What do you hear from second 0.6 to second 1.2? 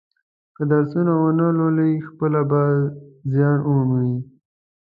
درسونه